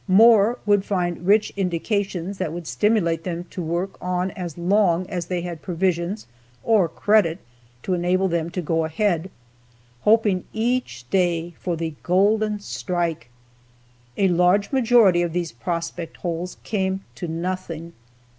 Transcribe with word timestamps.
More 0.07 0.57
would 0.65 0.83
find 0.83 1.27
rich 1.27 1.53
indications 1.55 2.39
that 2.39 2.51
would 2.51 2.65
stimulate 2.65 3.23
them 3.23 3.43
to 3.51 3.61
work 3.61 3.99
on 4.01 4.31
as 4.31 4.57
long 4.57 5.07
as 5.07 5.27
they 5.27 5.41
had 5.41 5.61
provisions 5.61 6.25
or 6.63 6.89
credit 6.89 7.37
to 7.83 7.93
enable 7.93 8.27
them 8.27 8.49
to 8.49 8.63
go 8.63 8.83
ahead, 8.83 9.29
hoping 10.01 10.45
each 10.53 11.07
day 11.11 11.53
for 11.59 11.75
the 11.75 11.93
golden 12.01 12.59
"strike." 12.59 13.29
A 14.17 14.27
large 14.27 14.71
majority 14.71 15.21
of 15.21 15.33
these 15.33 15.51
prospect 15.51 16.17
holes 16.17 16.57
came 16.63 17.01
to 17.13 17.27
nothing. 17.27 17.93